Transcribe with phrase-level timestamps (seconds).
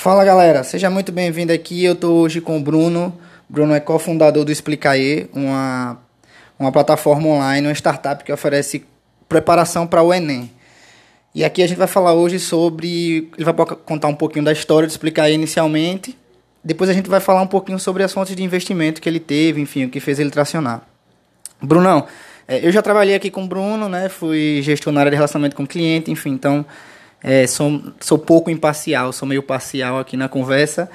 [0.00, 1.84] Fala galera, seja muito bem-vindo aqui.
[1.84, 3.12] Eu estou hoje com o Bruno.
[3.46, 5.98] Bruno é cofundador do Explicaê, uma,
[6.58, 8.82] uma plataforma online, uma startup que oferece
[9.28, 10.50] preparação para o Enem.
[11.34, 13.28] E aqui a gente vai falar hoje sobre.
[13.36, 16.16] Ele vai contar um pouquinho da história do Explicaê inicialmente.
[16.64, 19.60] Depois a gente vai falar um pouquinho sobre as fontes de investimento que ele teve,
[19.60, 20.80] enfim, o que fez ele tracionar.
[21.60, 22.06] Brunão,
[22.48, 24.08] é, eu já trabalhei aqui com o Bruno, né?
[24.08, 26.64] Fui gestionário de relacionamento com cliente, enfim, então
[27.22, 30.90] é, sou, sou pouco imparcial, sou meio parcial aqui na conversa,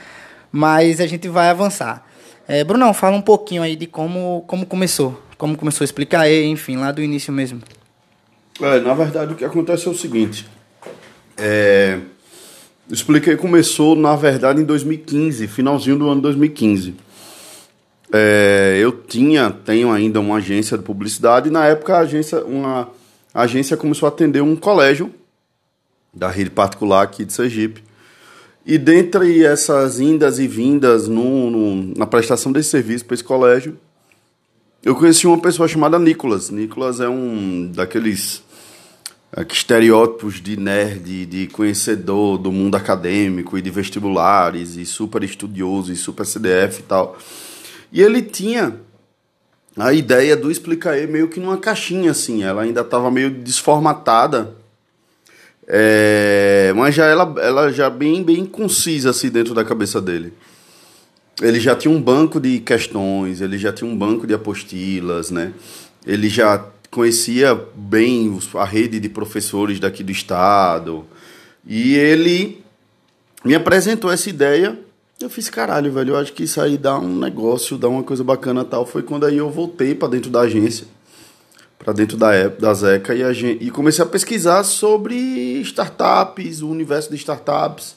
[0.52, 2.06] mas a gente vai avançar.
[2.48, 6.78] É, Brunão, fala um pouquinho aí de como, como começou, como começou a explicar enfim,
[6.78, 7.62] lá do início mesmo.
[8.62, 10.48] É, na verdade, o que acontece é o seguinte.
[11.38, 12.00] É,
[12.90, 16.96] expliquei começou, na verdade, em 2015, finalzinho do ano 2015.
[18.14, 22.90] É, eu tinha, tenho ainda uma agência de publicidade e na época a agência, uma
[23.34, 25.12] a agência começou a atender um colégio
[26.16, 27.84] da rede particular aqui de Sergipe.
[28.66, 33.78] E dentre essas indas e vindas no, no na prestação desse serviço para esse colégio,
[34.84, 36.50] eu conheci uma pessoa chamada Nicolas.
[36.50, 38.44] Nicolas é um daqueles
[39.36, 45.92] é, estereótipos de nerd, de conhecedor do mundo acadêmico e de vestibulares, e super estudioso,
[45.92, 47.18] e super CDF e tal.
[47.92, 48.80] E ele tinha
[49.78, 52.44] a ideia do Explicaê meio que numa caixinha, assim.
[52.44, 54.55] Ela ainda estava meio desformatada
[55.68, 60.34] é, mas já ela, ela já bem, bem concisa assim dentro da cabeça dele.
[61.42, 65.54] Ele já tinha um banco de questões, ele já tinha um banco de apostilas, né?
[66.06, 71.06] Ele já conhecia bem a rede de professores daqui do estado.
[71.68, 72.64] E ele
[73.44, 74.80] me apresentou essa ideia.
[75.20, 76.12] Eu fiz caralho, velho.
[76.12, 78.86] Eu acho que isso aí dá um negócio, dá uma coisa bacana tal.
[78.86, 80.88] Foi quando aí eu voltei para dentro da agência
[81.86, 86.70] para dentro da, da Zeca e, a gente, e comecei a pesquisar sobre startups, o
[86.70, 87.96] universo de startups,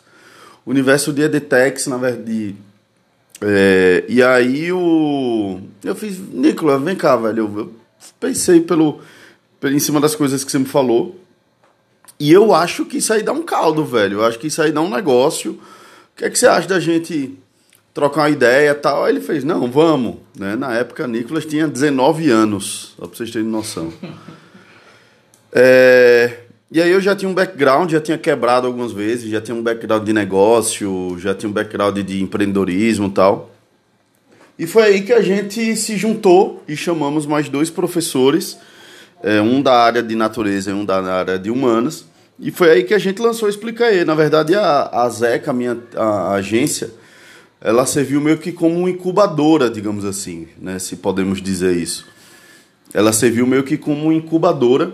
[0.65, 2.57] o universo de edtechs, na verdade.
[3.41, 7.45] É, e aí o eu fiz, Nicolas, vem cá, velho.
[7.45, 7.73] Eu, eu
[8.19, 9.01] pensei pelo,
[9.61, 11.19] pelo em cima das coisas que você me falou.
[12.19, 14.19] E eu acho que isso aí dá um caldo, velho.
[14.19, 15.53] Eu acho que isso aí dá um negócio.
[15.53, 17.39] O que é que você acha da gente
[17.99, 19.05] trocar uma ideia e tal.
[19.05, 20.19] Aí ele fez, não, vamos.
[20.39, 20.55] Né?
[20.55, 23.93] Na época, Nicolas tinha 19 anos, só para vocês terem noção.
[25.51, 29.55] É, e aí eu já tinha um background, já tinha quebrado algumas vezes, já tinha
[29.55, 33.51] um background de negócio, já tinha um background de empreendedorismo e tal.
[34.59, 38.59] E foi aí que a gente se juntou e chamamos mais dois professores,
[39.23, 42.05] é, um da área de natureza e um da área de humanas.
[42.39, 44.05] E foi aí que a gente lançou Explica aí.
[44.05, 46.91] Na verdade, a, a Zeca, a minha a, a agência,
[47.61, 52.07] ela serviu meio que como incubadora, digamos assim, né, se podemos dizer isso.
[52.93, 54.93] Ela serviu meio que como incubadora,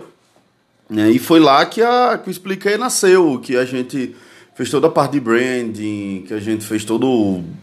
[0.89, 4.15] e foi lá que, a, que o Expliquei nasceu, que a gente
[4.53, 7.07] fez toda a parte de branding, que a gente fez todo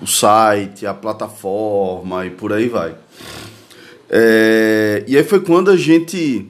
[0.00, 2.94] o site, a plataforma e por aí vai.
[4.10, 6.46] É, e aí foi quando a gente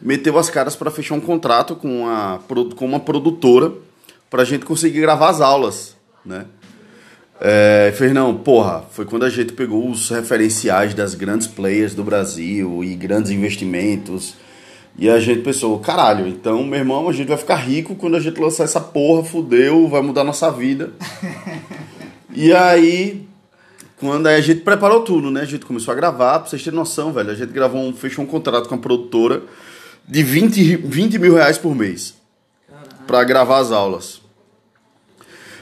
[0.00, 2.38] meteu as caras para fechar um contrato com, a,
[2.76, 3.72] com uma produtora
[4.28, 6.46] para a gente conseguir gravar as aulas, né?
[7.40, 12.02] É, fez, não, porra, foi quando a gente pegou os referenciais das grandes players do
[12.02, 14.34] Brasil e grandes investimentos.
[14.98, 18.20] E a gente pensou, caralho, então, meu irmão, a gente vai ficar rico quando a
[18.20, 20.92] gente lançar essa porra, fudeu, vai mudar nossa vida.
[22.34, 23.24] e aí,
[24.00, 25.42] quando aí a gente preparou tudo, né?
[25.42, 27.30] A gente começou a gravar, pra vocês terem noção, velho.
[27.30, 29.44] A gente gravou um, fechou um contrato com a produtora
[30.06, 32.14] de 20, 20 mil reais por mês.
[33.06, 34.20] para gravar as aulas.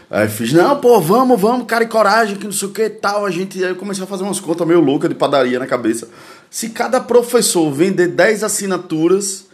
[0.09, 2.91] Aí fiz, não, pô, vamos, vamos, cara, e coragem, que não sei o que e
[2.91, 3.27] tal.
[3.27, 6.09] A gente, aí eu comecei a fazer umas contas meio loucas de padaria na cabeça.
[6.51, 9.47] Se cada professor vender 10 assinaturas,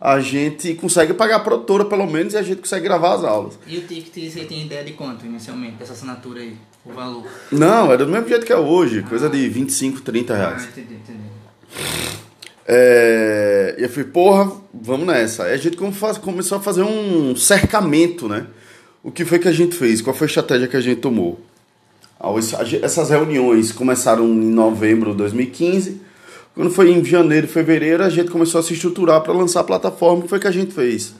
[0.00, 3.58] a gente consegue pagar a produtora pelo menos e a gente consegue gravar as aulas.
[3.66, 7.26] E o ticket, você tem ideia de quanto inicialmente, dessa assinatura aí, o valor?
[7.50, 9.08] Não, era do mesmo jeito que é hoje, ah.
[9.08, 10.62] coisa de 25, 30 reais.
[10.62, 12.18] Ah, entendi, entendi.
[12.70, 15.44] É, e eu falei, porra, vamos nessa.
[15.44, 18.46] Aí a gente começou a fazer um cercamento, né?
[19.02, 20.02] O que foi que a gente fez?
[20.02, 21.40] Qual foi a estratégia que a gente tomou?
[22.82, 26.07] Essas reuniões começaram em novembro de 2015.
[26.58, 30.18] Quando foi em janeiro, fevereiro, a gente começou a se estruturar para lançar a plataforma.
[30.18, 31.14] O que foi que a gente fez?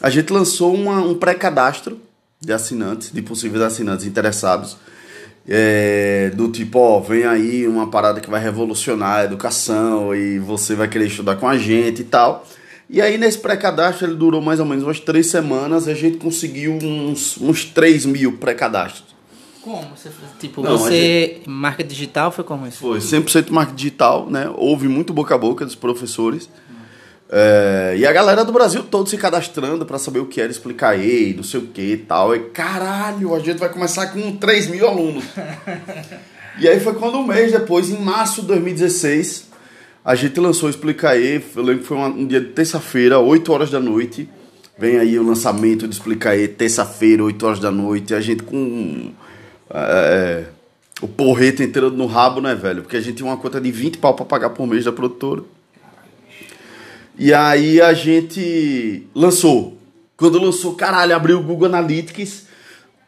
[0.00, 1.98] A gente lançou uma, um pré-cadastro
[2.40, 4.76] de assinantes, de possíveis assinantes interessados.
[5.48, 10.76] É, do tipo, ó, vem aí uma parada que vai revolucionar a educação e você
[10.76, 12.46] vai querer estudar com a gente e tal.
[12.88, 16.18] E aí nesse pré-cadastro ele durou mais ou menos umas três semanas e a gente
[16.18, 19.17] conseguiu uns, uns 3 mil pré-cadastros.
[19.62, 19.96] Como?
[19.96, 21.34] Você, tipo, Não, você.
[21.36, 21.48] Gente...
[21.48, 22.78] Marca digital foi como isso?
[22.78, 24.50] Foi, 100% marca digital, né?
[24.54, 26.48] Houve muito boca a boca dos professores.
[27.30, 30.94] É, e a galera do Brasil todo se cadastrando para saber o que era explicar
[30.94, 32.34] aí, não sei o que e tal.
[32.34, 35.24] E caralho, a gente vai começar com 3 mil alunos.
[36.58, 39.48] e aí foi quando um mês depois, em março de 2016,
[40.02, 41.42] a gente lançou o Explica aí.
[41.54, 44.26] Eu lembro que foi um dia de terça-feira, 8 horas da noite.
[44.78, 48.14] Vem aí o lançamento do Explica aí, terça-feira, 8 horas da noite.
[48.14, 49.12] A gente com.
[49.70, 50.44] É,
[51.00, 52.82] o porreto entrando no rabo, né, velho?
[52.82, 55.42] Porque a gente tinha uma conta de 20 pau pra pagar por mês da produtora.
[57.18, 59.76] E aí a gente lançou.
[60.16, 62.46] Quando lançou, caralho, abriu o Google Analytics,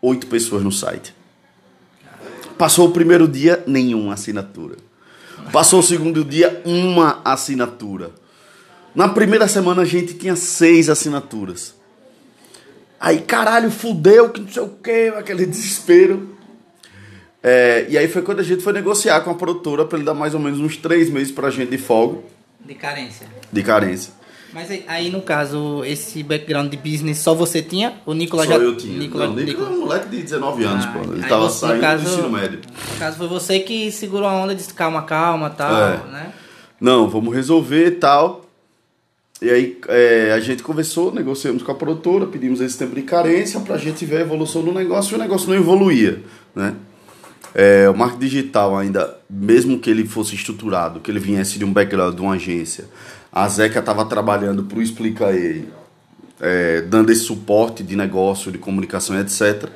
[0.02, 1.14] oito pessoas no site.
[2.56, 4.76] Passou o primeiro dia, nenhuma assinatura.
[5.52, 8.12] Passou o segundo dia, uma assinatura.
[8.94, 11.74] Na primeira semana a gente tinha seis assinaturas.
[12.98, 16.36] Aí, caralho, fudeu, que não sei o que, aquele desespero.
[17.42, 20.14] É, e aí foi quando a gente foi negociar com a produtora para ele dar
[20.14, 22.19] mais ou menos uns três meses pra gente de folga.
[22.64, 23.26] De carência.
[23.50, 24.12] De carência.
[24.52, 27.94] Mas aí, aí, no caso, esse background de business só você tinha?
[28.04, 28.58] O Nicolas só já.
[28.58, 28.98] eu tinha.
[28.98, 31.12] Nicolas, não, Nicolas é um moleque de 19 anos, ah, pô.
[31.12, 32.60] Ele tava você, saindo caso, do ensino médio.
[32.92, 35.96] No caso, foi você que segurou a onda, disse calma, calma tal, é.
[36.10, 36.32] né?
[36.81, 38.44] Não, vamos resolver e tal.
[39.40, 43.60] E aí é, a gente conversou, negociamos com a produtora, pedimos esse tempo de carência
[43.60, 46.22] pra gente ver a evolução do negócio e o negócio não evoluía,
[46.54, 46.75] né?
[47.55, 51.73] É, o marketing digital ainda, mesmo que ele fosse estruturado, que ele viesse de um
[51.73, 52.85] background de uma agência,
[53.32, 55.69] a Zeca estava trabalhando para o Explica aí,
[56.41, 59.69] é, dando esse suporte de negócio, de comunicação, etc.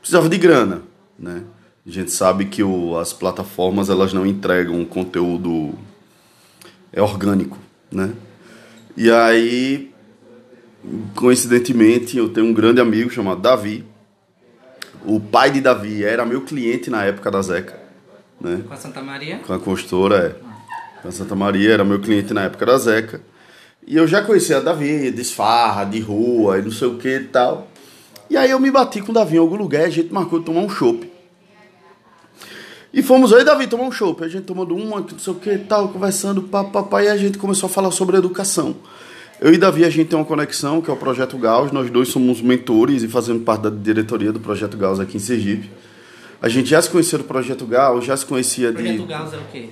[0.00, 0.82] Precisava de grana,
[1.18, 1.42] né?
[1.86, 5.74] A gente sabe que o, as plataformas elas não entregam conteúdo
[6.92, 7.58] é orgânico,
[7.90, 8.12] né?
[8.96, 9.90] E aí,
[11.14, 13.84] coincidentemente, eu tenho um grande amigo chamado Davi,
[15.04, 17.78] o pai de Davi era meu cliente na época da Zeca.
[18.40, 18.62] Né?
[18.66, 19.38] Com a Santa Maria?
[19.38, 21.00] Com a consultora, é.
[21.02, 23.20] Com a Santa Maria, era meu cliente na época da Zeca.
[23.86, 27.24] E eu já conhecia Davi, de esfarra, de rua e não sei o que e
[27.24, 27.68] tal.
[28.30, 30.44] E aí eu me bati com o Davi em algum lugar, a gente marcou de
[30.44, 31.10] tomar um chopp.
[32.92, 34.22] E fomos aí, Davi, tomar um chopp.
[34.22, 37.38] A gente tomando uma, não sei o que e tal, conversando, papai, e a gente
[37.38, 38.76] começou a falar sobre educação.
[39.42, 41.72] Eu e Davi, a gente tem uma conexão, que é o Projeto Gauss.
[41.72, 45.68] Nós dois somos mentores e fazemos parte da diretoria do Projeto Gauss aqui em Sergipe.
[46.40, 48.80] A gente já se conhecia do Projeto Gauss, já se conhecia de...
[48.80, 49.68] O Projeto Gauss é o quê?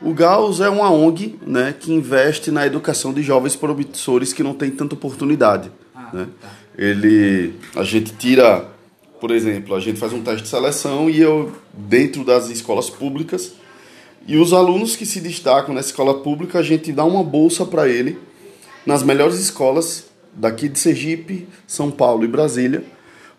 [0.00, 4.54] O Gauss é uma ONG né, que investe na educação de jovens promissores que não
[4.54, 5.72] têm tanta oportunidade.
[5.92, 6.28] Ah, né?
[6.40, 6.48] Tá.
[6.78, 8.68] Ele, a gente tira,
[9.20, 13.52] por exemplo, a gente faz um teste de seleção e eu, dentro das escolas públicas,
[14.28, 17.88] e os alunos que se destacam nessa escola pública, a gente dá uma bolsa para
[17.88, 18.16] ele
[18.86, 22.84] nas melhores escolas daqui de Sergipe, São Paulo e Brasília,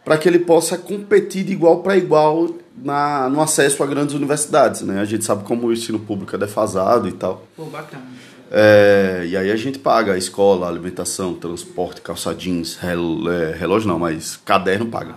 [0.03, 4.81] para que ele possa competir de igual para igual na, no acesso a grandes universidades.
[4.81, 4.99] Né?
[4.99, 7.45] A gente sabe como o ensino público é defasado e tal.
[7.55, 8.03] Pô, bacana.
[8.51, 13.01] É, e aí a gente paga a escola, a alimentação, transporte, calça jeans, rel,
[13.31, 15.15] é, relógio não, mas caderno paga.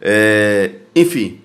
[0.00, 1.40] É, enfim,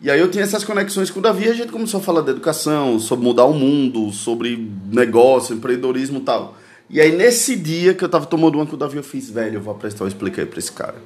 [0.00, 2.30] e aí eu tinha essas conexões com o Davi, a gente começou a falar de
[2.30, 6.56] educação, sobre mudar o mundo, sobre negócio, empreendedorismo e tal.
[6.92, 9.54] E aí, nesse dia que eu tava tomando uma com o Davi, eu fiz, velho,
[9.54, 10.96] eu vou apresentar, eu expliquei pra esse cara.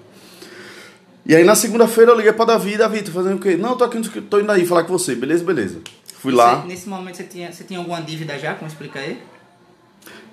[1.24, 3.56] E aí, na segunda-feira, eu liguei pra Davi, Davi, tô fazendo o quê?
[3.56, 5.80] Não, tô aqui, tô indo aí falar com você, beleza, beleza.
[6.18, 6.64] Fui você, lá.
[6.66, 9.22] Nesse momento, você tinha, você tinha alguma dívida já, como explicar aí?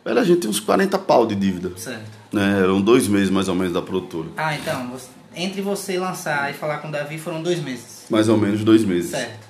[0.04, 1.72] Velho, a gente tem uns 40 pau de dívida.
[1.78, 2.02] Certo.
[2.32, 4.30] Né, eram dois meses, mais ou menos, da produtora.
[4.36, 4.92] Ah, então,
[5.36, 8.06] entre você lançar e falar com o Davi, foram dois meses.
[8.10, 9.12] Mais ou menos dois meses.
[9.12, 9.48] Certo.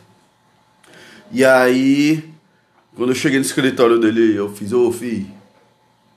[1.32, 2.30] E aí,
[2.94, 5.43] quando eu cheguei no escritório dele, eu fiz, ô, filho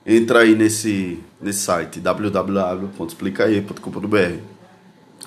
[0.07, 4.37] entra aí nesse, nesse site, www.explicae.com.br.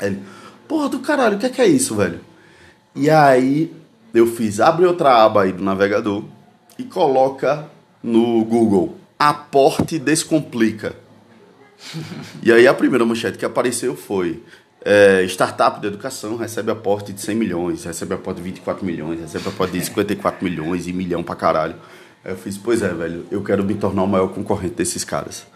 [0.00, 0.22] Ele,
[0.66, 2.20] porra do caralho, o que é, que é isso, velho?
[2.96, 3.70] E aí
[4.14, 6.24] eu fiz, abre outra aba aí do navegador
[6.78, 7.68] e coloca
[8.02, 10.96] no Google, aporte descomplica.
[12.42, 14.42] e aí a primeira manchete que apareceu foi
[14.82, 19.48] é, startup de educação recebe aporte de 100 milhões, recebe aporte de 24 milhões, recebe
[19.48, 21.76] aporte de 54 milhões e milhão pra caralho.
[22.24, 25.46] Aí eu fiz, pois é, velho, eu quero me tornar o maior concorrente desses caras.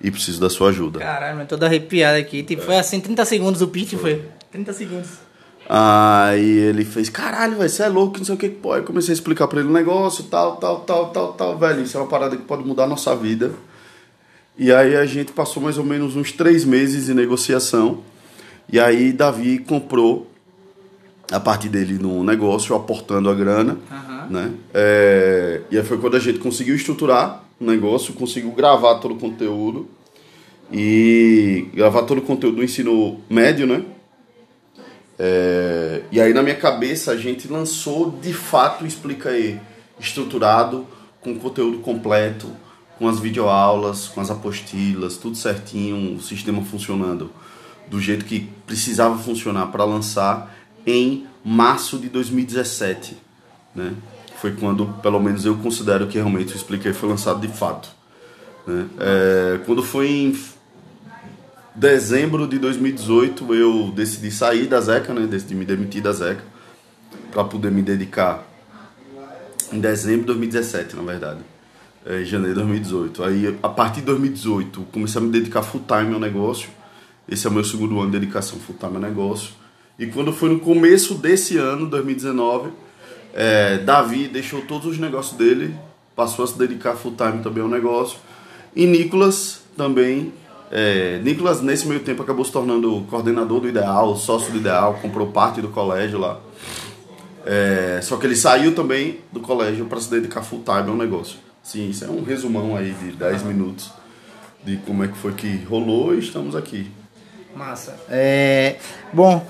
[0.00, 1.00] E preciso da sua ajuda.
[1.00, 2.42] Caralho, toda arrepiada aqui.
[2.42, 2.64] Tipo, é.
[2.66, 4.16] foi assim, 30 segundos o pitch, foi?
[4.16, 4.24] foi?
[4.52, 5.08] 30 segundos.
[5.68, 8.48] Aí ele fez, caralho, velho, você é louco, não sei o que.
[8.48, 11.82] Pô, eu comecei a explicar pra ele o negócio, tal, tal, tal, tal, tal, velho.
[11.82, 13.52] Isso é uma parada que pode mudar a nossa vida.
[14.56, 18.02] E aí a gente passou mais ou menos uns três meses de negociação.
[18.70, 20.30] E aí Davi comprou
[21.30, 23.78] a parte dele no negócio, aportando a grana.
[23.90, 24.52] Uhum né?
[24.72, 29.18] É, e aí foi quando a gente conseguiu estruturar o negócio, conseguiu gravar todo o
[29.18, 29.88] conteúdo
[30.72, 33.84] e gravar todo o conteúdo do ensino médio, né?
[35.18, 39.58] É, e aí na minha cabeça a gente lançou de fato Explica aí,
[39.98, 40.86] estruturado,
[41.20, 42.48] com conteúdo completo,
[42.98, 47.30] com as videoaulas, com as apostilas, tudo certinho, o sistema funcionando
[47.88, 50.54] do jeito que precisava funcionar para lançar
[50.86, 53.16] em março de 2017,
[53.74, 53.94] né?
[54.40, 57.88] Foi quando, pelo menos eu considero que realmente o Expliquei foi lançado de fato.
[58.66, 58.86] Né?
[58.98, 60.38] É, quando foi em
[61.74, 65.26] dezembro de 2018 eu decidi sair da Zeca, né?
[65.26, 66.42] Decidi me demitir da Zeca
[67.30, 68.44] para poder me dedicar
[69.72, 71.40] em dezembro de 2017, na verdade.
[72.06, 73.24] É, em janeiro de 2018.
[73.24, 76.70] Aí, a partir de 2018, comecei a me dedicar full time ao negócio.
[77.28, 79.50] Esse é o meu segundo ano de dedicação full time ao negócio.
[79.98, 82.70] E quando foi no começo desse ano, 2019,
[83.34, 85.74] é, Davi deixou todos os negócios dele,
[86.16, 88.18] passou a se dedicar full time também ao negócio.
[88.74, 90.32] E Nicolas também.
[90.70, 95.28] É, Nicolas, nesse meio tempo, acabou se tornando coordenador do Ideal, sócio do Ideal, comprou
[95.28, 96.40] parte do colégio lá.
[97.46, 101.38] É, só que ele saiu também do colégio para se dedicar full time ao negócio.
[101.62, 103.90] Sim, isso é um resumão aí de 10 minutos
[104.64, 106.90] de como é que foi que rolou e estamos aqui.
[107.54, 107.98] Massa.
[108.08, 108.76] É,
[109.12, 109.46] bom,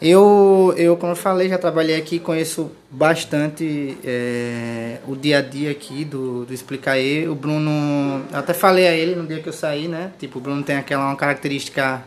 [0.00, 5.70] eu, eu, como eu falei, já trabalhei aqui, conheço bastante é, o dia a dia
[5.70, 7.26] aqui do, do Explicaê.
[7.28, 10.12] O Bruno, até falei a ele no dia que eu saí, né?
[10.18, 12.02] Tipo, o Bruno tem aquela uma característica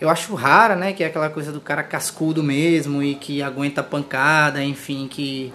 [0.00, 0.92] eu acho rara, né?
[0.92, 5.52] Que é aquela coisa do cara cascudo mesmo e que aguenta pancada, enfim, que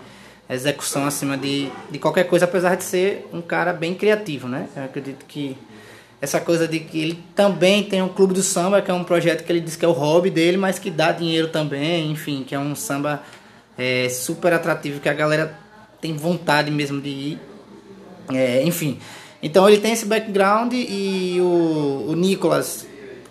[0.50, 4.68] execução acima de, de qualquer coisa, apesar de ser um cara bem criativo, né?
[4.76, 5.58] Eu acredito que
[6.24, 9.44] essa coisa de que ele também tem um clube do samba, que é um projeto
[9.44, 12.56] que ele diz que é o hobby dele, mas que dá dinheiro também, enfim, que
[12.56, 13.22] é um samba
[13.78, 15.54] é, super atrativo, que a galera
[16.00, 17.40] tem vontade mesmo de ir.
[18.34, 19.00] É, enfim,
[19.42, 22.88] então ele tem esse background e o, o Nicolas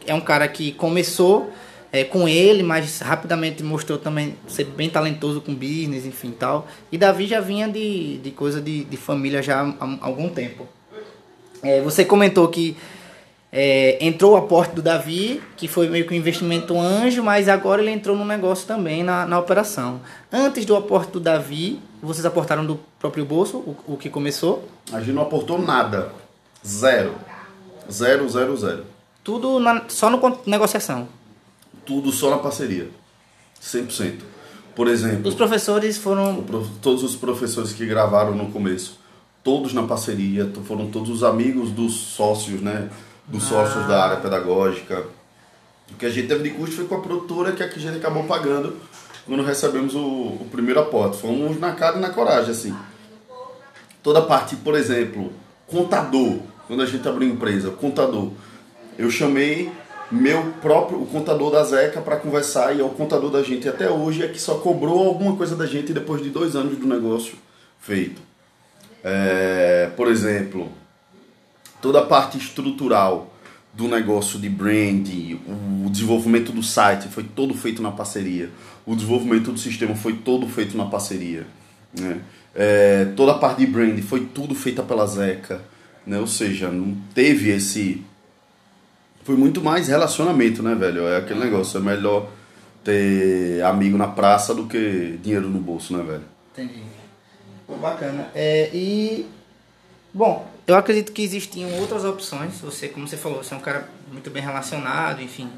[0.06, 1.50] é um cara que começou
[1.90, 6.68] é, com ele, mas rapidamente mostrou também ser bem talentoso com business, enfim tal.
[6.92, 10.68] E Davi já vinha de, de coisa de, de família já há, algum tempo.
[11.62, 12.76] É, você comentou que
[13.52, 17.83] é, entrou o aporte do Davi, que foi meio que um investimento anjo, mas agora
[17.83, 20.00] ele entrou no negócio também, na, na operação.
[20.33, 24.66] Antes do aporte do Davi, vocês aportaram do próprio bolso, o, o que começou?
[24.92, 26.11] A gente não aportou nada.
[26.66, 27.14] Zero.
[27.90, 28.87] Zero, zero, zero.
[29.23, 31.07] Tudo na, só no negociação.
[31.85, 32.88] Tudo só na parceria.
[33.62, 34.21] 100%.
[34.75, 35.28] Por exemplo.
[35.28, 36.42] Os professores foram.
[36.81, 38.99] Todos os professores que gravaram no começo.
[39.42, 40.50] Todos na parceria.
[40.64, 42.90] Foram todos os amigos dos sócios, né?
[43.26, 43.49] Dos ah.
[43.49, 45.04] sócios da área pedagógica.
[45.90, 48.25] O que a gente teve de custo foi com a produtora que a gente acabou
[48.25, 48.76] pagando
[49.26, 51.18] quando recebemos o, o primeiro aporte.
[51.18, 52.76] Fomos na cara e na coragem, assim.
[54.02, 55.32] Toda a parte, por exemplo,
[55.66, 56.38] contador.
[56.66, 58.30] Quando a gente abriu empresa, contador
[58.99, 59.70] eu chamei
[60.11, 63.90] meu próprio o contador da Zeca para conversar e é o contador da gente até
[63.90, 67.34] hoje é que só cobrou alguma coisa da gente depois de dois anos do negócio
[67.80, 68.20] feito.
[69.04, 70.71] É, por exemplo,
[71.80, 73.35] toda a parte estrutural
[73.73, 75.09] do negócio de brand,
[75.85, 78.50] o desenvolvimento do site foi todo feito na parceria,
[78.85, 81.47] o desenvolvimento do sistema foi todo feito na parceria,
[81.99, 82.21] né?
[82.54, 85.62] É, toda a parte de brand foi tudo feita pela Zeca,
[86.06, 86.18] né?
[86.18, 88.04] ou seja, não teve esse
[89.25, 91.06] foi muito mais relacionamento, né, velho?
[91.06, 92.28] É aquele negócio, é melhor
[92.82, 96.25] ter amigo na praça do que dinheiro no bolso, né, velho?
[96.52, 96.82] Entendi.
[97.73, 98.29] Pô, bacana.
[98.35, 99.26] É, e,
[100.12, 102.61] bom, eu acredito que existiam outras opções.
[102.61, 105.50] Você, como você falou, você é um cara muito bem relacionado, enfim.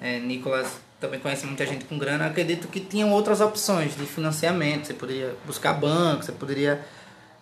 [0.00, 2.24] É, Nicolas também conhece muita gente com grana.
[2.24, 4.86] Eu acredito que tinham outras opções de financiamento.
[4.86, 6.84] Você poderia buscar banco, você poderia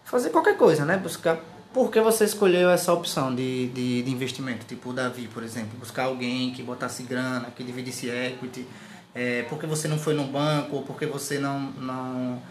[0.04, 0.96] fazer qualquer coisa, né?
[0.96, 1.38] Buscar
[1.72, 4.64] por que você escolheu essa opção de, de, de, investimento?
[4.66, 8.66] Tipo o Davi, por exemplo, buscar alguém que botasse grana, que dividisse equity.
[9.14, 10.76] É, por que você não foi no banco?
[10.76, 12.42] Ou por que você não, não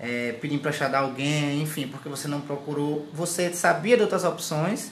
[0.00, 1.62] é, pediu emprestado a alguém?
[1.62, 3.06] Enfim, por que você não procurou?
[3.12, 4.90] Você sabia de outras opções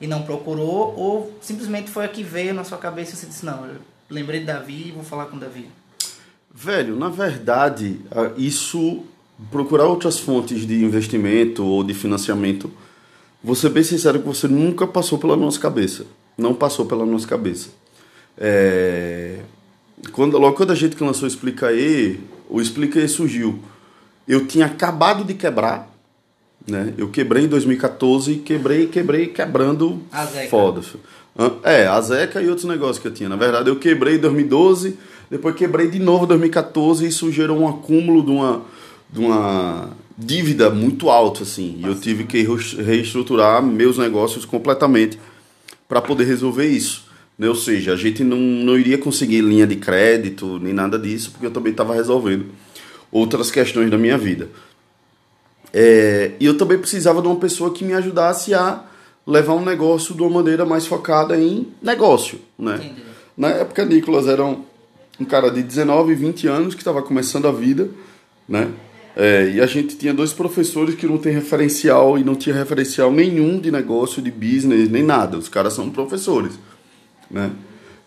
[0.00, 0.94] e não procurou?
[0.96, 3.76] Ou simplesmente foi a que veio na sua cabeça e você disse, não, eu
[4.10, 5.68] lembrei de Davi e vou falar com Davi?
[6.52, 8.00] Velho, na verdade,
[8.36, 9.04] isso
[9.50, 12.72] procurar outras fontes de investimento ou de financiamento
[13.46, 16.04] Vou ser bem sincero que você nunca passou pela nossa cabeça.
[16.36, 17.68] Não passou pela nossa cabeça.
[18.36, 19.38] É...
[20.10, 23.60] Quando, logo quando a gente lançou o Explica aí, o Explica aí surgiu.
[24.26, 25.88] Eu tinha acabado de quebrar,
[26.66, 26.92] né?
[26.98, 30.02] Eu quebrei em 2014 e quebrei, quebrei, quebrando
[30.50, 30.80] foda.
[31.62, 33.28] É, a Zeca e outros negócios que eu tinha.
[33.28, 34.98] Na verdade, eu quebrei em 2012,
[35.30, 38.62] depois quebrei de novo em 2014 e isso gerou um acúmulo de uma,
[39.12, 41.78] de uma dívida muito alta, assim.
[41.78, 42.44] E eu tive que
[42.82, 45.18] reestruturar meus negócios completamente
[45.88, 47.04] para poder resolver isso.
[47.38, 47.48] Né?
[47.48, 51.46] Ou seja, a gente não, não iria conseguir linha de crédito nem nada disso, porque
[51.46, 52.46] eu também estava resolvendo
[53.16, 54.48] outras questões da minha vida.
[55.72, 58.84] É, e eu também precisava de uma pessoa que me ajudasse a
[59.26, 62.76] levar um negócio de uma maneira mais focada em negócio, né?
[62.76, 63.02] Entendi.
[63.36, 64.62] Na época, Nicolas era um,
[65.20, 67.88] um cara de 19, 20 anos que estava começando a vida,
[68.48, 68.70] né?
[69.16, 73.10] É, e a gente tinha dois professores que não tem referencial e não tinha referencial
[73.10, 75.38] nenhum de negócio, de business, nem nada.
[75.38, 76.58] Os caras são professores,
[77.30, 77.50] né?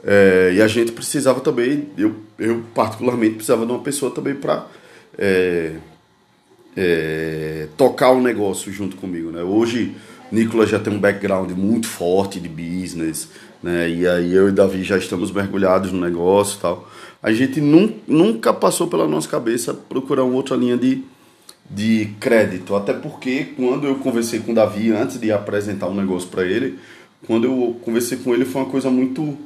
[0.03, 4.65] É, e a gente precisava também, eu, eu particularmente precisava de uma pessoa também para
[5.19, 5.73] é,
[6.77, 9.43] é, tocar o negócio junto comigo, né?
[9.43, 9.93] Hoje,
[10.31, 13.27] Nicolas já tem um background muito forte de business,
[13.61, 13.89] né?
[13.89, 16.89] E aí eu e Davi já estamos mergulhados no negócio e tal.
[17.21, 21.03] A gente nun, nunca passou pela nossa cabeça procurar uma outra linha de,
[21.69, 26.29] de crédito, até porque quando eu conversei com o Davi antes de apresentar um negócio
[26.29, 26.79] para ele,
[27.27, 29.37] quando eu conversei com ele foi uma coisa muito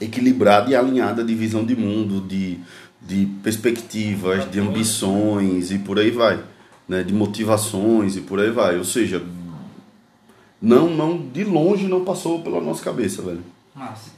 [0.00, 2.58] equilibrada e alinhada de visão de mundo, de,
[3.08, 6.38] de perspectivas, de ambições e por aí vai,
[6.86, 7.02] né?
[7.02, 8.76] De motivações e por aí vai.
[8.76, 9.24] Ou seja,
[10.60, 13.42] não, não, de longe não passou pela nossa cabeça, velho.
[13.74, 14.10] Massa.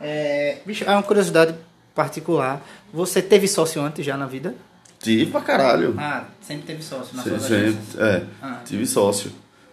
[0.00, 1.54] É, bicho, é uma curiosidade
[1.94, 2.60] particular.
[2.92, 4.52] Você teve sócio antes já na vida?
[4.98, 5.94] Tive pra caralho.
[5.96, 8.00] Ah, sempre teve sócio na Sempre, sua sempre, agência.
[8.02, 8.60] é, Ah.
[8.64, 9.30] tive sócio.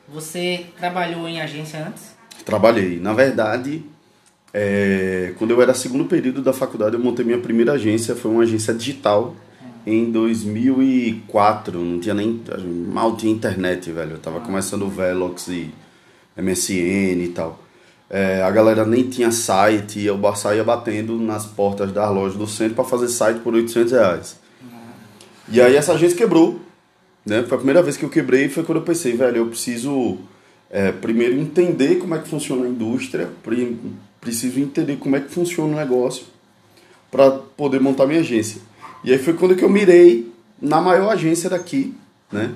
[0.10, 2.15] Você trabalhou em agência antes?
[2.46, 3.00] Trabalhei.
[3.00, 3.84] Na verdade,
[4.53, 8.15] é, quando eu era segundo período da faculdade, eu montei minha primeira agência.
[8.15, 9.36] Foi uma agência digital
[9.86, 11.79] em 2004.
[11.79, 12.41] Não tinha nem.
[12.91, 14.12] Mal tinha internet, velho.
[14.12, 15.70] Eu tava começando o Velox e
[16.38, 17.63] MSN e tal.
[18.10, 22.46] É, a galera nem tinha site e eu saía batendo nas portas das lojas do
[22.46, 24.39] centro para fazer site por 800 reais.
[25.50, 26.60] E aí essa agência quebrou.
[27.25, 27.43] Né?
[27.43, 30.17] Foi a primeira vez que eu quebrei foi quando eu pensei, velho, eu preciso
[30.70, 33.29] é, primeiro entender como é que funciona a indústria,
[34.22, 36.25] preciso entender como é que funciona o negócio
[37.12, 38.62] para poder montar minha agência.
[39.04, 41.94] E aí foi quando que eu mirei na maior agência daqui,
[42.32, 42.51] né?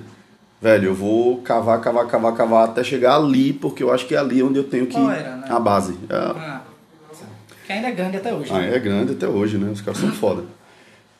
[0.61, 4.17] Velho, eu vou cavar, cavar, cavar, cavar até chegar ali, porque eu acho que é
[4.17, 5.47] ali onde eu tenho que era, né?
[5.49, 5.97] a base.
[6.09, 6.61] É, Ah,
[7.65, 8.51] que ainda é grande até hoje.
[8.53, 8.75] ah, né?
[8.75, 9.71] é grande até hoje, né?
[9.71, 10.43] Os caras são foda.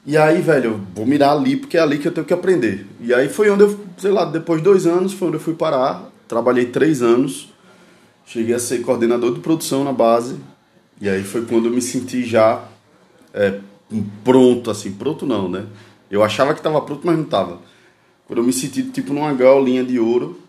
[0.06, 2.86] E aí, velho, eu vou mirar ali porque é ali que eu tenho que aprender.
[3.02, 5.56] E aí foi onde eu, sei lá, depois de dois anos, foi onde eu fui
[5.56, 6.10] parar.
[6.28, 7.52] Trabalhei três anos.
[8.26, 10.38] Cheguei a ser coordenador de produção na base.
[11.00, 12.64] E aí foi quando eu me senti já
[13.34, 13.60] é,
[14.24, 14.92] pronto, assim.
[14.92, 15.66] Pronto não, né?
[16.10, 17.60] Eu achava que estava pronto, mas não estava.
[18.28, 20.40] Quando eu me senti, tipo, numa gaiolinha de ouro,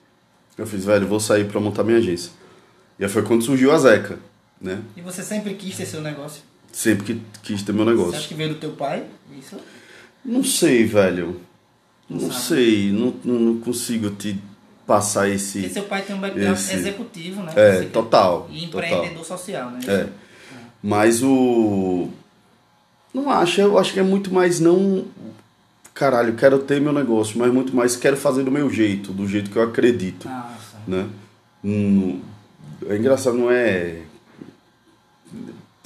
[0.57, 2.33] eu fiz, velho, vou sair para montar minha agência.
[2.99, 4.19] E aí foi quando surgiu a Zeca,
[4.61, 4.81] né?
[4.97, 6.43] E você sempre quis ter seu negócio?
[6.73, 8.19] Sempre que quis ter meu Você negócio.
[8.19, 9.05] acha que veio do teu pai?
[9.39, 9.57] Isso?
[10.25, 11.41] Não sei, velho.
[12.09, 14.39] Não, Não sei, não, não, não consigo te
[14.87, 15.69] passar Porque esse.
[15.71, 17.53] seu pai tem um background Esse- executivo, né?
[17.57, 18.89] É, Você- total, E total.
[18.91, 19.81] empreendedor social, né?
[19.87, 20.07] É.
[20.83, 22.09] Mas o.
[23.13, 25.05] Não acho, eu acho que é muito mais não.
[25.95, 29.51] Caralho, quero ter meu negócio, mas muito mais quero fazer do meu jeito, do jeito
[29.51, 30.77] que eu acredito, Nossa.
[30.87, 31.09] né?
[31.65, 32.21] Hum,
[32.87, 34.03] é engraçado, não é.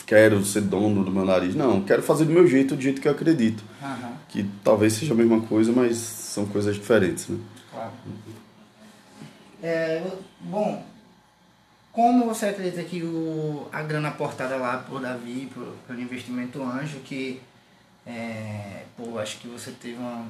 [0.05, 1.83] Quero ser dono do meu nariz, não.
[1.83, 3.63] Quero fazer do meu jeito, do jeito que eu acredito.
[3.81, 7.39] Aham, Que talvez seja a mesma coisa, mas são coisas diferentes, né?
[7.73, 7.93] claro.
[9.63, 10.03] É,
[10.41, 10.85] bom,
[11.93, 17.01] como você acredita que o, a grana aportada lá por Davi, por, pelo investimento anjo,
[17.01, 17.41] que,
[18.07, 20.27] é, pô, acho que você teve uma.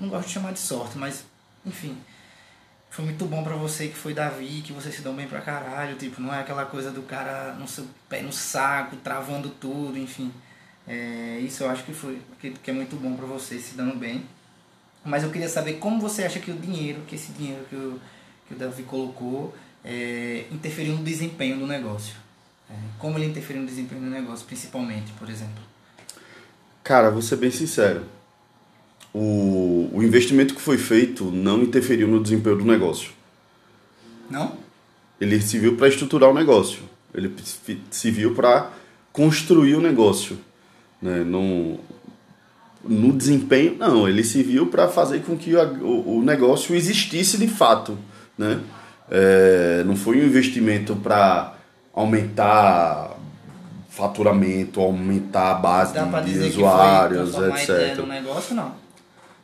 [0.00, 1.24] Não gosto de chamar de sorte, mas,
[1.66, 1.96] enfim.
[2.90, 5.96] Foi muito bom pra você que foi Davi, que você se deu bem pra caralho,
[5.96, 10.30] tipo, não é aquela coisa do cara no seu pé no saco, travando tudo, enfim.
[10.86, 13.96] É, isso eu acho que foi, acredito que é muito bom pra você se dando
[13.96, 14.26] bem.
[15.04, 18.00] Mas eu queria saber como você acha que o dinheiro, que esse dinheiro que o,
[18.46, 22.14] que o Davi colocou, é, interferiu no desempenho do negócio.
[22.70, 25.62] É, como ele interferiu no desempenho do negócio, principalmente, por exemplo.
[26.84, 28.04] Cara, vou ser bem sincero.
[29.12, 33.10] O, o investimento que foi feito não interferiu no desempenho do negócio.
[34.30, 34.56] Não?
[35.20, 36.82] Ele serviu para estruturar o negócio.
[37.14, 37.32] Ele
[37.90, 38.72] serviu para
[39.12, 40.38] construir o negócio.
[41.00, 41.22] Né?
[41.22, 41.78] No,
[42.84, 44.08] no desempenho, não.
[44.08, 47.96] Ele serviu para fazer com que a- o, o negócio existisse de fato.
[48.36, 48.58] Né?
[49.10, 51.54] É, não foi um investimento para
[51.94, 53.10] aumentar
[53.90, 57.98] faturamento, aumentar a base de, de usuários, etc.
[57.98, 58.72] no negócio, não.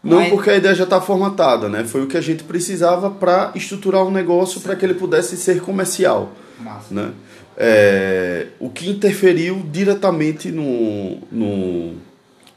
[0.02, 1.84] Não, Mas- porque a ideia já está formatada, né?
[1.84, 5.60] Foi o que a gente precisava para estruturar o negócio para que ele pudesse ser
[5.60, 6.94] comercial, Massa.
[6.94, 7.10] né?
[7.56, 11.96] É, o que interferiu diretamente no, no,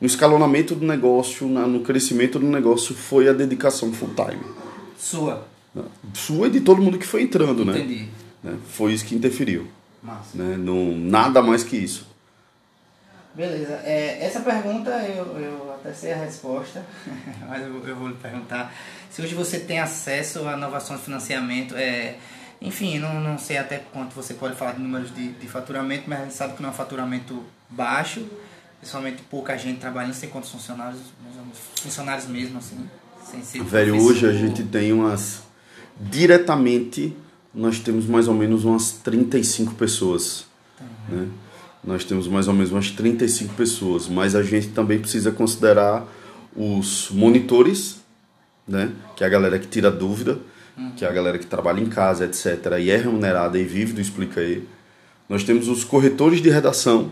[0.02, 4.42] no escalonamento do negócio, na- no crescimento do negócio, foi a dedicação full time.
[4.98, 5.48] Sua.
[6.14, 7.78] Sua e de todo mundo que foi entrando, né?
[7.78, 8.08] Entendi.
[8.44, 8.58] Né?
[8.72, 9.68] Foi isso que interferiu.
[10.04, 10.36] Massa.
[10.36, 10.58] Né?
[10.58, 12.08] Não, nada mais que isso.
[13.34, 13.80] Beleza.
[13.86, 16.84] É, essa pergunta eu, eu até sei a resposta,
[17.48, 18.74] mas eu, eu vou lhe perguntar.
[19.10, 22.18] Se hoje você tem acesso a inovação de financiamento, é,
[22.62, 26.20] enfim, não, não sei até quanto você pode falar de números de, de faturamento, mas
[26.20, 28.26] a gente sabe que não é um faturamento baixo,
[28.82, 31.00] principalmente pouca gente trabalhando, sei quantos funcionários,
[31.76, 32.90] funcionários mesmo, assim,
[33.30, 35.44] sem ser Velho, hoje a gente tem umas.
[36.00, 37.16] Diretamente,
[37.54, 40.48] nós temos mais ou menos umas 35 pessoas.
[41.08, 41.28] Né?
[41.84, 46.08] Nós temos mais ou menos umas 35 pessoas, mas a gente também precisa considerar
[46.56, 48.02] os monitores,
[48.68, 48.92] né?
[49.16, 50.40] que é a galera que tira dúvida,
[50.96, 54.02] que é a galera que trabalha em casa, etc., e é remunerada e vive do
[54.02, 54.68] Explica aí.
[55.30, 57.12] Nós temos os corretores de redação,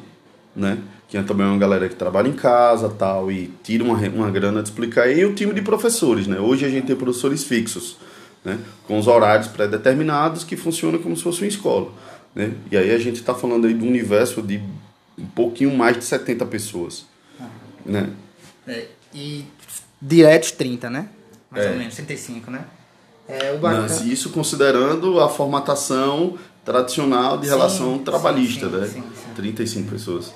[0.55, 0.79] né?
[1.09, 4.61] Que é também uma galera que trabalha em casa tal, e tira uma, uma grana
[4.61, 6.27] de Explica aí, e o time de professores.
[6.27, 6.39] Né?
[6.39, 7.97] Hoje a gente tem professores fixos,
[8.45, 8.59] né?
[8.87, 11.91] com os horários pré-determinados que funcionam como se fosse uma escola.
[12.35, 12.53] Né?
[12.71, 14.61] E aí a gente está falando aí um universo de
[15.17, 17.05] um pouquinho mais de 70 pessoas.
[17.83, 18.11] Né?
[18.67, 19.45] É, e
[19.99, 21.09] diretos 30, né?
[21.49, 21.71] Mais É.
[21.71, 22.65] ou menos, 35, né?
[23.27, 23.81] É, o bacana...
[23.81, 28.87] Mas isso considerando a formatação tradicional de Sim, relação trabalhista, sim, né?
[28.87, 29.03] sim.
[29.35, 30.31] 35 pessoas.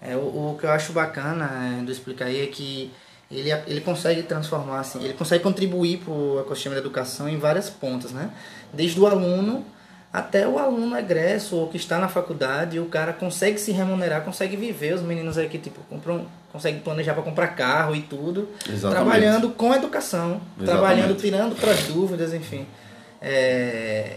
[0.00, 2.92] É, o, o que eu acho bacana é, do Explica aí é que
[3.30, 7.68] ele, ele consegue transformar, assim, ele consegue contribuir para o ecossistema da educação em várias
[7.68, 8.30] pontas, né?
[8.72, 9.64] Desde o aluno
[10.12, 14.56] até o aluno egresso ou que está na faculdade, o cara consegue se remunerar, consegue
[14.56, 14.94] viver.
[14.94, 18.90] Os meninos aí que tipo, compram, conseguem planejar para comprar carro e tudo, Exatamente.
[18.94, 20.64] trabalhando com educação, Exatamente.
[20.64, 22.66] trabalhando, tirando para as dúvidas, enfim.
[23.20, 24.16] É,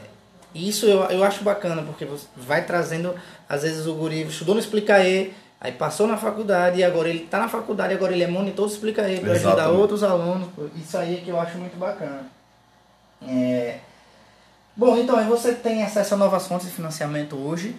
[0.55, 3.13] isso eu, eu acho bacana, porque vai trazendo,
[3.49, 5.31] às vezes o guri estudou no Explicaê,
[5.61, 8.71] aí passou na faculdade, e agora ele está na faculdade, agora ele é monitor do
[8.73, 10.47] Explicaê para ajudar outros alunos.
[10.75, 12.23] Isso aí é que eu acho muito bacana.
[13.27, 13.79] É,
[14.75, 17.75] Bom, então aí você tem acesso a novas fontes de financiamento hoje.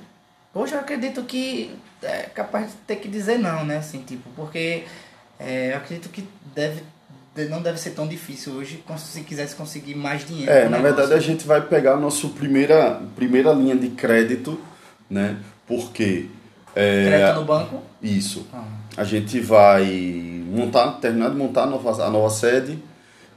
[0.54, 3.78] Hoje eu acredito que é capaz de ter que dizer não, né?
[3.78, 4.84] Assim, tipo, porque
[5.38, 6.82] é, eu acredito que deve,
[7.34, 10.52] de- não deve ser tão difícil hoje se quisesse conseguir mais dinheiro.
[10.52, 10.82] É, na negócio.
[10.96, 14.60] verdade a gente vai pegar a nossa primeira, primeira linha de crédito,
[15.08, 15.38] né?
[15.66, 16.26] Porque
[16.74, 17.82] é, Crédito no banco?
[18.02, 18.46] isso.
[18.52, 18.64] Ah,
[18.96, 19.84] A gente vai
[20.46, 22.78] montar, terminar de montar a nova, a nova sede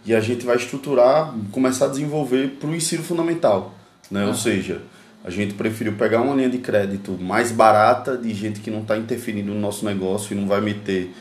[0.05, 3.73] e a gente vai estruturar, começar a desenvolver para o ensino fundamental.
[4.11, 4.25] Né?
[4.25, 4.81] Ou seja,
[5.23, 8.97] a gente preferiu pegar uma linha de crédito mais barata, de gente que não está
[8.97, 11.13] interferindo no nosso negócio e não vai meter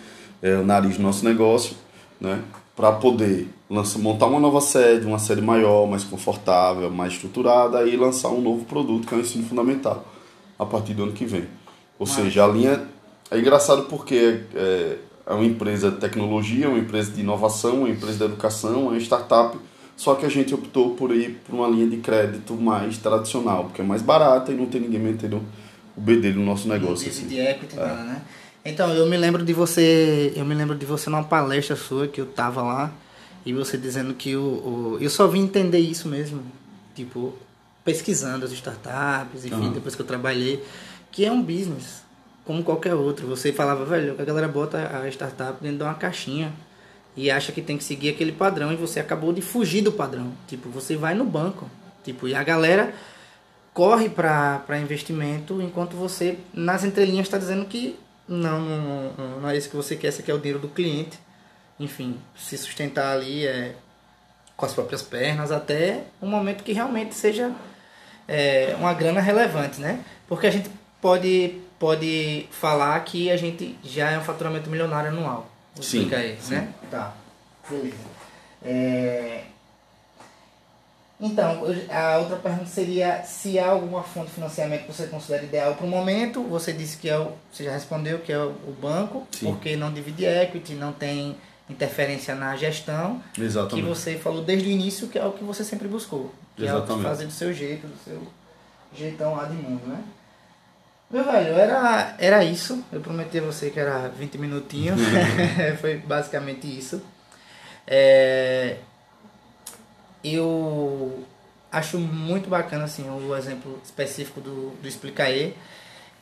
[0.43, 1.77] é, o nariz no nosso negócio,
[2.21, 2.41] né?
[2.75, 7.97] para poder lançar, montar uma nova sede, uma sede maior, mais confortável, mais estruturada e
[7.97, 10.05] lançar um novo produto que é o ensino fundamental
[10.59, 11.45] a partir do ano que vem.
[12.03, 12.83] Ou seja, a linha
[13.31, 18.19] é engraçado porque é, é uma empresa de tecnologia, uma empresa de inovação, uma empresa
[18.19, 19.57] de educação, uma startup,
[19.97, 23.83] só que a gente optou por ir por uma linha de crédito mais tradicional, porque
[23.83, 25.41] é mais barata e não tem ninguém metendo
[25.97, 27.09] o bedelho no nosso negócio.
[27.09, 27.29] Assim.
[27.29, 28.23] de equity, nada, né?
[28.65, 32.21] Então, eu me lembro de você, eu me lembro de você numa palestra sua que
[32.21, 32.93] eu tava lá
[33.47, 36.43] e você dizendo que o, o eu só vim entender isso mesmo,
[36.97, 37.33] tipo,
[37.85, 39.73] pesquisando as startups, enfim, Aham.
[39.73, 40.63] depois que eu trabalhei,
[41.13, 42.03] que é um business
[42.45, 43.27] como qualquer outro.
[43.29, 46.53] Você falava, velho, a galera bota a startup dentro de uma caixinha
[47.17, 50.33] e acha que tem que seguir aquele padrão e você acabou de fugir do padrão.
[50.49, 51.71] Tipo, você vai no banco,
[52.03, 52.93] tipo, e a galera
[53.75, 57.99] corre para investimento enquanto você nas entrelinhas está dizendo que
[58.29, 61.19] não, não, não, é isso que você quer, você quer o dinheiro do cliente.
[61.79, 63.75] Enfim, se sustentar ali é,
[64.57, 67.53] com as próprias pernas até um momento que realmente seja
[68.29, 70.05] é, uma grana relevante, né?
[70.29, 70.71] Porque a gente
[71.03, 75.51] pode, pode falar que a gente já é um faturamento milionário anual.
[75.75, 76.55] Sim, Explica aí, sim.
[76.55, 76.73] né?
[76.91, 77.13] Tá,
[77.69, 77.97] beleza.
[78.65, 79.45] É,
[81.21, 85.75] então, a outra pergunta seria se há alguma fonte de financiamento que você considera ideal
[85.75, 86.43] para o momento.
[86.45, 89.47] Você disse que é o, você já respondeu que é o, o banco, Sim.
[89.47, 91.37] porque não divide equity, não tem
[91.71, 93.87] interferência na gestão, que Exatamente.
[93.89, 96.79] você falou desde o início que é o que você sempre buscou, que é o
[96.79, 97.03] Exatamente.
[97.03, 98.21] que fazer do seu jeito, do seu
[98.95, 100.03] jeitão lá de mundo, né?
[101.13, 102.83] Meu velho, era, era isso.
[102.91, 104.99] Eu prometi a você que era 20 minutinhos.
[105.81, 107.03] Foi basicamente isso.
[107.87, 108.79] É,
[110.25, 111.25] eu
[111.71, 115.55] acho muito bacana assim o exemplo específico do, do Explicaê.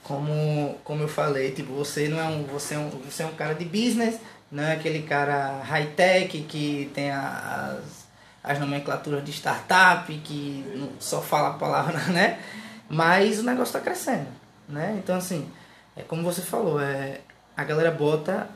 [0.03, 3.35] Como, como eu falei, tipo, você não é um, você é um, você é um
[3.35, 4.19] cara de business,
[4.51, 8.09] não é aquele cara high-tech que tem as,
[8.43, 12.41] as nomenclaturas de startup, que só fala a palavra, né?
[12.89, 14.27] Mas o negócio está crescendo,
[14.71, 14.99] né?
[15.03, 15.49] Então, assim,
[15.97, 17.21] é como você falou, é,
[17.57, 18.49] a galera bota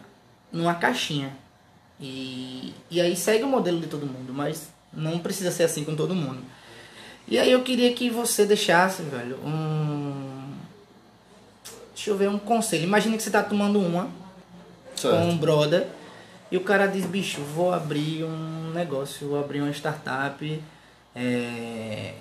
[0.53, 1.37] numa caixinha.
[2.00, 5.94] E, e aí segue o modelo de todo mundo, mas não precisa ser assim com
[5.94, 6.42] todo mundo.
[7.27, 10.53] E aí eu queria que você deixasse, velho, um.
[11.94, 12.85] Deixa eu ver, um conselho.
[12.85, 14.05] Imagina que você tá tomando uma
[15.00, 15.37] com um Certo.
[15.37, 15.87] brother.
[16.50, 20.62] E o cara diz, bicho, vou abrir um negócio, vou abrir uma startup.
[21.16, 22.14] É...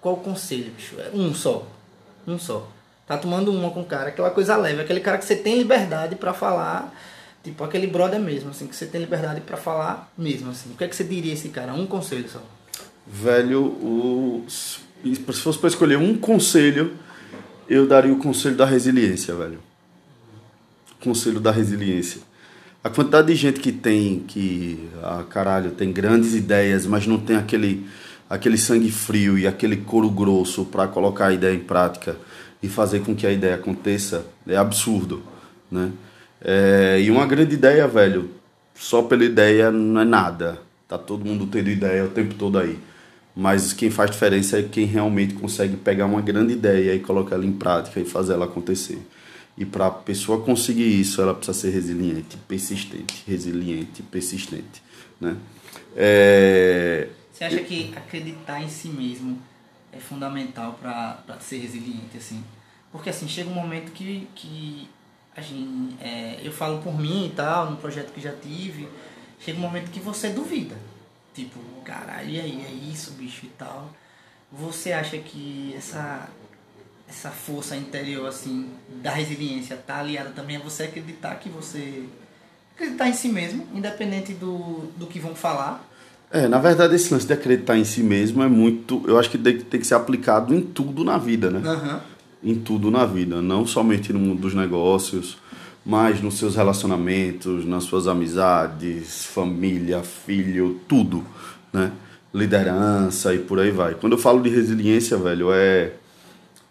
[0.00, 0.98] Qual o conselho, bicho?
[0.98, 1.66] É Um só.
[2.26, 2.66] Um só.
[3.12, 6.16] Tá tomando uma com o cara, aquela coisa leve, aquele cara que você tem liberdade
[6.16, 6.98] para falar,
[7.44, 10.70] tipo aquele brother mesmo, assim, que você tem liberdade para falar mesmo, assim.
[10.72, 11.74] O que é que você diria esse cara?
[11.74, 12.42] Um conselho só.
[13.06, 14.46] Velho, o...
[14.48, 16.94] se fosse para escolher um conselho,
[17.68, 19.58] eu daria o conselho da resiliência, velho.
[20.98, 22.22] Conselho da resiliência.
[22.82, 27.36] A quantidade de gente que tem, que, ah, caralho, tem grandes ideias, mas não tem
[27.36, 27.86] aquele,
[28.30, 32.16] aquele sangue frio e aquele couro grosso para colocar a ideia em prática
[32.62, 35.22] e fazer com que a ideia aconteça, é absurdo,
[35.70, 35.90] né?
[36.40, 38.30] É, e uma grande ideia, velho,
[38.74, 40.60] só pela ideia não é nada.
[40.88, 42.78] Tá todo mundo tendo ideia o tempo todo aí.
[43.34, 47.46] Mas quem faz diferença é quem realmente consegue pegar uma grande ideia e colocar ela
[47.46, 48.98] em prática e fazer ela acontecer.
[49.56, 54.82] E para a pessoa conseguir isso, ela precisa ser resiliente, persistente, resiliente, persistente,
[55.20, 55.36] né?
[55.96, 57.08] É...
[57.32, 59.38] Você acha que acreditar em si mesmo
[59.92, 62.42] é fundamental para ser resiliente, assim?
[62.90, 64.88] Porque, assim, chega um momento que, que
[65.36, 68.88] a gente, é, eu falo por mim e tal, no projeto que já tive,
[69.40, 70.76] chega um momento que você duvida.
[71.34, 73.90] Tipo, caralho, e aí, é isso, bicho e tal.
[74.50, 76.28] Você acha que essa
[77.08, 78.70] essa força interior assim
[79.02, 82.08] da resiliência tá aliada também a você acreditar que você
[82.74, 85.86] acreditar em si mesmo, independente do, do que vão falar.
[86.32, 89.36] É, na verdade esse lance de acreditar em si mesmo é muito, eu acho que
[89.36, 91.60] tem, tem que ser aplicado em tudo na vida, né?
[91.70, 92.52] Uhum.
[92.52, 95.36] Em tudo na vida, não somente no mundo dos negócios,
[95.84, 101.24] mas nos seus relacionamentos, nas suas amizades, família, filho, tudo,
[101.72, 101.92] né?
[102.34, 103.94] Liderança e por aí vai.
[103.94, 105.92] Quando eu falo de resiliência, velho, é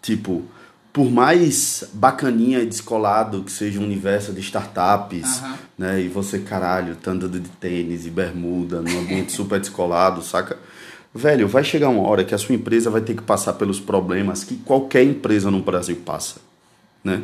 [0.02, 0.42] Tipo,
[0.92, 5.54] por mais bacaninha e descolado que seja o universo de startups, uhum.
[5.78, 6.00] né?
[6.02, 10.58] E você, caralho, tá andando de tênis e bermuda, num ambiente super descolado, saca?
[11.14, 14.44] Velho, vai chegar uma hora que a sua empresa vai ter que passar pelos problemas
[14.44, 16.40] que qualquer empresa no Brasil passa,
[17.02, 17.22] né?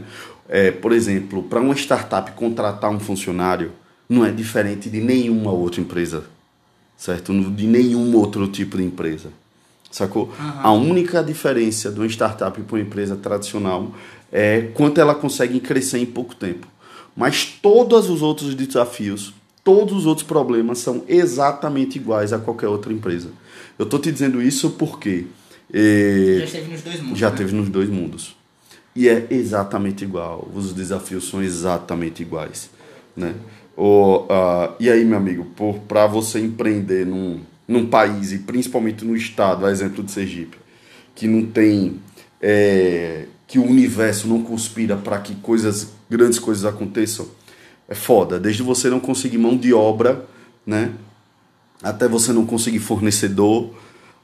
[0.48, 3.72] É, por exemplo, para uma startup contratar um funcionário
[4.09, 6.24] não é diferente de nenhuma outra empresa,
[6.96, 7.38] certo?
[7.50, 9.31] De nenhum outro tipo de empresa.
[9.90, 10.24] Sacou?
[10.24, 10.53] Uhum.
[10.62, 13.92] A única diferença de uma startup para uma empresa tradicional
[14.31, 16.66] é quanto ela consegue crescer em pouco tempo.
[17.16, 22.92] Mas todos os outros desafios, todos os outros problemas são exatamente iguais a qualquer outra
[22.92, 23.31] empresa.
[23.79, 25.27] Eu estou te dizendo isso porque.
[25.72, 27.18] É, já esteve nos dois mundos.
[27.18, 27.37] Já né?
[27.37, 28.37] teve nos dois mundos.
[28.94, 30.48] E é exatamente igual.
[30.55, 32.70] Os desafios são exatamente iguais.
[33.16, 33.35] Né?
[33.77, 35.46] O, uh, e aí, meu amigo,
[35.87, 40.57] para você empreender num num país, e principalmente no estado, a exemplo de Sergipe,
[41.14, 42.00] que não tem.
[42.40, 47.26] É, que o universo não conspira para que coisas, grandes coisas aconteçam,
[47.88, 48.38] é foda.
[48.38, 50.26] Desde você não conseguir mão de obra,
[50.66, 50.92] né?
[51.83, 53.72] Até você não conseguir fornecedor,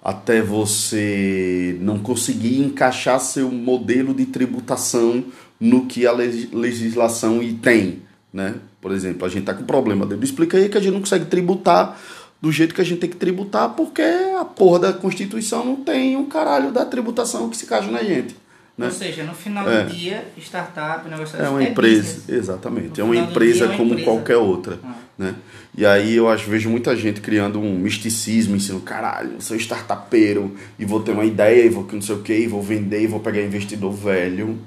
[0.03, 5.25] até você não conseguir encaixar seu modelo de tributação
[5.59, 8.57] no que a legislação tem, né?
[8.79, 11.99] Por exemplo, a gente tá com problema, explica aí que a gente não consegue tributar
[12.45, 16.15] do jeito que a gente tem que tributar, porque a porra da Constituição não tem
[16.15, 18.37] um caralho da tributação que se caixa na gente.
[18.77, 18.85] Né?
[18.85, 19.85] Ou seja, no final é.
[19.85, 22.29] do dia, startup, negócio É uma é empresa, business.
[22.29, 23.01] exatamente.
[23.01, 24.11] No é uma empresa é uma como empresa.
[24.11, 24.79] qualquer outra.
[24.85, 24.93] Ah.
[25.17, 25.35] Né?
[25.75, 30.85] E aí eu acho, vejo muita gente criando um misticismo, ensinando, caralho, sou startupeiro e
[30.85, 33.21] vou ter uma ideia e vou não sei o que, e vou vender e vou
[33.21, 34.59] pegar investidor velho.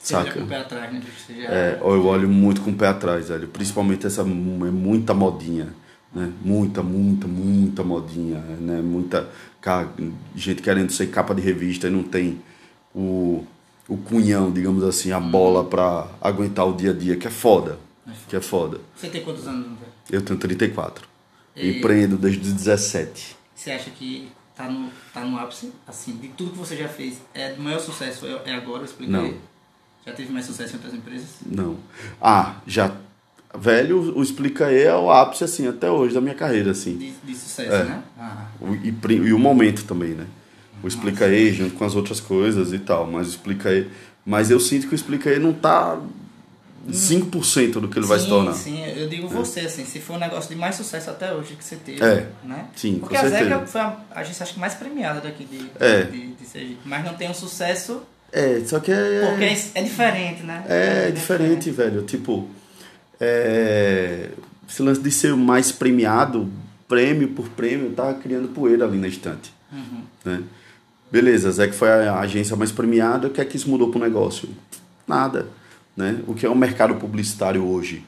[0.00, 0.32] Você saca?
[0.32, 1.00] com o pé atrás, né?
[1.28, 1.48] Já...
[1.48, 3.46] É, eu olho muito com o pé atrás, velho.
[3.46, 5.78] Principalmente essa é muita modinha
[6.12, 6.32] né?
[6.42, 8.80] Muita, muita, muita modinha, né?
[8.80, 9.28] Muita
[10.34, 12.40] gente querendo ser capa de revista e não tem
[12.94, 13.44] o,
[13.88, 15.30] o cunhão, digamos assim, a hum.
[15.30, 17.78] bola para aguentar o dia a dia, que é foda.
[18.06, 18.80] É que é foda.
[18.96, 19.78] Você tem quantos anos?
[20.10, 21.08] Eu tenho 34.
[21.54, 21.78] E...
[21.78, 23.36] Empreendo desde os 17.
[23.54, 27.20] Você acha que tá no, tá no ápice, assim, de tudo que você já fez,
[27.34, 29.14] é do maior sucesso é, é agora, eu expliquei?
[29.14, 29.34] Não.
[30.04, 31.28] Já teve mais sucesso em outras empresas?
[31.44, 31.76] Não.
[32.20, 32.96] Ah, já
[33.58, 36.96] velho, o Explica E é o ápice, assim, até hoje da minha carreira, assim.
[36.96, 37.84] De, de sucesso, é.
[37.84, 38.02] né?
[38.18, 38.46] Ah.
[38.60, 40.26] O, e, e, o momento também, né?
[40.82, 41.38] O Explica Nossa.
[41.38, 43.88] E junto com as outras coisas e tal, mas o Explica E...
[44.24, 45.98] Mas eu sinto que o Explica E não tá
[46.88, 48.54] 5% do que ele sim, vai se tornar.
[48.54, 49.30] Sim, eu digo é.
[49.30, 52.26] você, assim, se for um negócio de mais sucesso até hoje que você teve, é.
[52.44, 52.66] né?
[52.74, 56.02] Sim, Porque a Zeca foi a agência acho que mais premiada daqui de, é.
[56.04, 58.02] de, de, de Sergipe, mas não tem um sucesso...
[58.32, 59.26] É, só que é...
[59.28, 60.64] Porque é, é diferente, né?
[60.68, 62.48] É, é diferente, diferente, velho, tipo
[63.20, 64.30] é,
[64.68, 66.48] esse lance de ser mais premiado,
[66.88, 69.52] prêmio por prêmio, tá criando poeira ali na estante.
[69.72, 70.02] Uhum.
[70.24, 70.42] Né?
[71.10, 74.00] Beleza, Zé que foi a agência mais premiada, o que é que isso mudou pro
[74.00, 74.48] negócio?
[75.06, 75.48] Nada.
[75.96, 76.20] Né?
[76.26, 78.04] O que é o mercado publicitário hoje?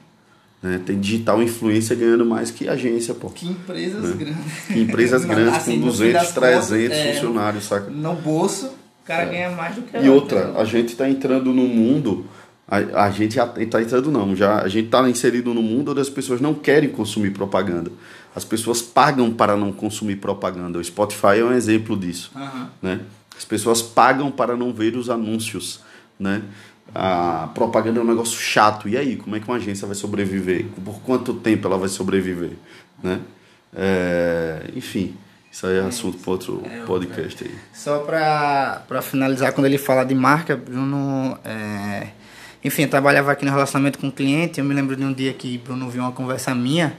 [0.61, 0.79] Né?
[0.85, 3.29] Tem digital influência ganhando mais que agência, pô.
[3.29, 4.15] Que empresas né?
[4.17, 4.65] grandes.
[4.67, 7.91] Que empresas grandes assim, com 200, 300 contas, funcionários, é, saca?
[7.91, 9.25] No bolso, o cara é.
[9.25, 12.25] ganha mais do que E outra, a gente está entrando no mundo.
[12.67, 14.35] A, a gente está entrando, não.
[14.35, 17.91] Já, a gente está inserido no mundo onde as pessoas não querem consumir propaganda.
[18.35, 20.79] As pessoas pagam para não consumir propaganda.
[20.79, 22.31] O Spotify é um exemplo disso.
[22.35, 22.67] Uhum.
[22.81, 23.01] Né?
[23.37, 25.81] As pessoas pagam para não ver os anúncios.
[26.19, 26.43] Né?
[26.93, 28.87] a propaganda é um negócio chato.
[28.87, 30.65] E aí, como é que uma agência vai sobreviver?
[30.83, 32.51] Por quanto tempo ela vai sobreviver?
[33.01, 33.19] Né?
[33.75, 35.15] É, enfim,
[35.51, 37.55] isso aí é assunto para outro é, podcast aí.
[37.73, 41.37] Só para finalizar, quando ele fala de marca, Bruno.
[41.43, 42.07] É,
[42.63, 44.59] enfim, eu trabalhava aqui no relacionamento com o cliente.
[44.59, 46.95] Eu me lembro de um dia que Bruno viu uma conversa minha.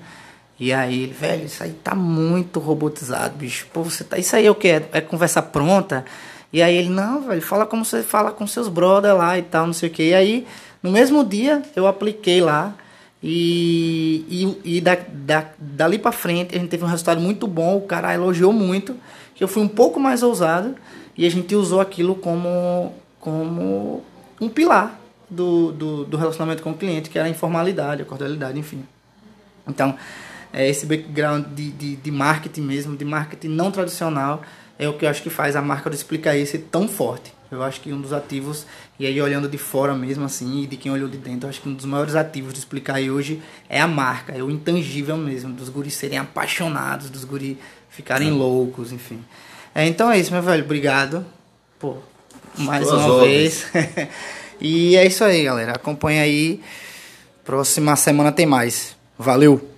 [0.61, 3.67] E aí velho, isso aí tá muito robotizado, bicho.
[3.73, 4.19] Pô, você tá.
[4.19, 4.69] Isso aí é o que?
[4.69, 6.05] É, é conversa pronta?
[6.53, 9.67] E aí ele, não, velho, fala como você fala com seus brother lá e tal,
[9.67, 10.11] não sei o que.
[10.11, 10.47] E aí,
[10.83, 12.75] no mesmo dia, eu apliquei lá.
[13.23, 17.79] E, e, e da, da, dali pra frente a gente teve um resultado muito bom.
[17.79, 18.95] O cara elogiou muito.
[19.35, 20.77] Que eu fui um pouco mais ousado.
[21.17, 24.05] E a gente usou aquilo como, como
[24.41, 25.04] um pilar
[25.35, 28.85] do, do, do relacionamento com o cliente, que era a informalidade, a cordialidade, enfim.
[29.67, 29.97] Então,
[30.53, 34.43] é esse background de, de, de marketing mesmo, de marketing não tradicional
[34.79, 37.33] é o que eu acho que faz a marca do Explicaí ser tão forte.
[37.51, 38.67] Eu acho que um dos ativos,
[38.99, 41.61] e aí olhando de fora mesmo assim, e de quem olhou de dentro, eu acho
[41.61, 45.53] que um dos maiores ativos do Explicaí hoje é a marca, é o intangível mesmo,
[45.53, 47.57] dos guris serem apaixonados, dos guris
[47.89, 48.33] ficarem é.
[48.33, 49.21] loucos, enfim.
[49.75, 51.25] É, então é isso, meu velho, obrigado.
[51.79, 51.99] Pô,
[52.59, 53.67] mais Boas uma vez.
[54.61, 55.73] e é isso aí, galera.
[55.73, 56.61] Acompanha aí.
[57.45, 58.97] Próxima semana tem mais.
[59.19, 59.74] Valeu!